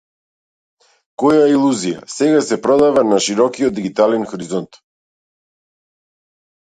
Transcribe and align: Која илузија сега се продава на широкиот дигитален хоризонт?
Која 1.23 1.43
илузија 1.51 1.99
сега 2.13 2.41
се 2.47 2.59
продава 2.65 3.05
на 3.11 3.21
широкиот 3.29 3.79
дигитален 3.81 4.27
хоризонт? 4.33 4.81